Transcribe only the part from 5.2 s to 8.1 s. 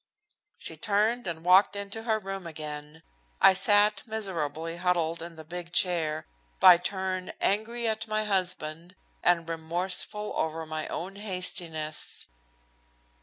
in the big chair, by turn angry at